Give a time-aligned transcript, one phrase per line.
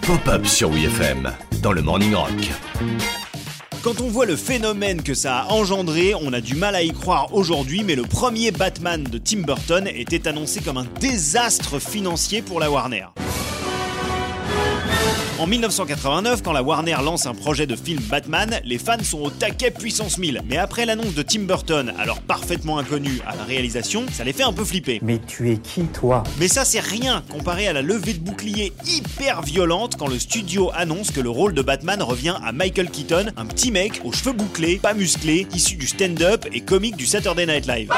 [0.00, 2.30] Pop-up sur WFM dans le Morning Rock.
[3.82, 6.90] Quand on voit le phénomène que ça a engendré, on a du mal à y
[6.90, 12.40] croire aujourd'hui, mais le premier Batman de Tim Burton était annoncé comme un désastre financier
[12.40, 13.08] pour la Warner.
[15.38, 19.30] En 1989, quand la Warner lance un projet de film Batman, les fans sont au
[19.30, 20.42] taquet puissance 1000.
[20.48, 24.42] Mais après l'annonce de Tim Burton, alors parfaitement inconnu à la réalisation, ça les fait
[24.42, 24.98] un peu flipper.
[25.00, 26.24] Mais tu es qui, toi?
[26.40, 30.72] Mais ça c'est rien comparé à la levée de bouclier hyper violente quand le studio
[30.74, 34.32] annonce que le rôle de Batman revient à Michael Keaton, un petit mec aux cheveux
[34.32, 37.92] bouclés, pas musclé, issu du stand-up et comique du Saturday Night Live.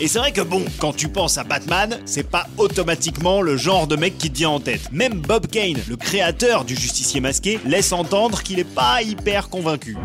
[0.00, 3.88] Et c'est vrai que bon, quand tu penses à Batman, c'est pas automatiquement le genre
[3.88, 4.92] de mec qui te vient en tête.
[4.92, 9.96] Même Bob Kane, le créateur du justicier masqué, laisse entendre qu'il est pas hyper convaincu.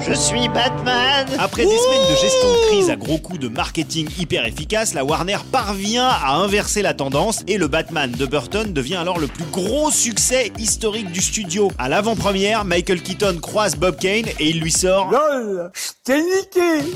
[0.00, 4.08] Je suis Batman Après des semaines de gestion de crise à gros coups de marketing
[4.18, 8.96] hyper efficace, la Warner parvient à inverser la tendance et le Batman de Burton devient
[8.96, 11.70] alors le plus gros succès historique du studio.
[11.78, 15.70] À l'avant-première, Michael Keaton croise Bob Kane et il lui sort LOL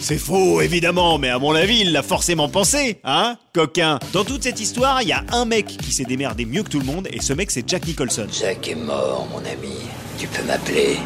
[0.00, 3.98] c'est faux, évidemment, mais à mon avis, il l'a forcément pensé, hein, coquin.
[4.14, 6.80] Dans toute cette histoire, il y a un mec qui s'est démerdé mieux que tout
[6.80, 8.26] le monde, et ce mec, c'est Jack Nicholson.
[8.32, 9.76] Jack est mort, mon ami.
[10.18, 10.96] Tu peux m'appeler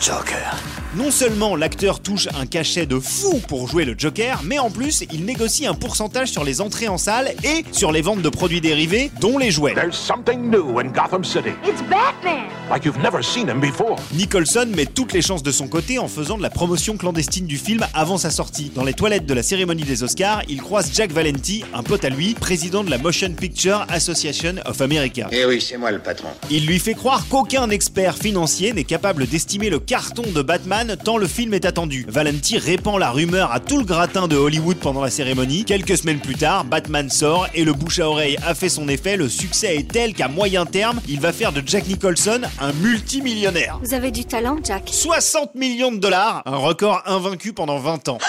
[0.00, 0.56] Joker.
[0.96, 5.04] Non seulement l'acteur touche un cachet de fou pour jouer le Joker, mais en plus,
[5.12, 8.62] il négocie un pourcentage sur les entrées en salle et sur les ventes de produits
[8.62, 9.74] dérivés, dont les jouets.
[9.74, 12.46] There's something new in Gotham City, It's Batman!
[12.70, 13.96] like you've never seen him before.
[14.14, 17.58] Nicholson met toutes les chances de son côté en faisant de la promotion clandestine du
[17.58, 18.72] film avant sa sortie.
[18.74, 22.08] Dans les toilettes de la cérémonie des Oscars, il croise Jack Valenti, un pote à
[22.08, 25.28] lui, président de la Motion Picture Association of America.
[25.32, 26.28] Eh oui, c'est moi le patron.
[26.50, 31.18] Il lui fait croire qu'aucun expert financier n'est capable d'estimer le carton de Batman tant
[31.18, 32.06] le film est attendu.
[32.08, 35.64] Valenti répand la rumeur à tout le gratin de Hollywood pendant la cérémonie.
[35.64, 39.16] Quelques semaines plus tard, Batman sort et le bouche à oreille a fait son effet.
[39.16, 43.78] Le succès est tel qu'à moyen terme, il va faire de Jack Nicholson un multimillionnaire.
[43.82, 44.90] Vous avez du talent, Jack.
[44.92, 48.18] 60 millions de dollars, un record invaincu pendant 20 ans.